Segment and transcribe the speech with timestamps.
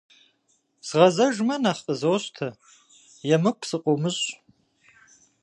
[0.87, 2.47] Згъэзэжмэ, нэхъ къызощтэ,
[3.35, 4.27] емыкӀу сыкъыумыщӀ.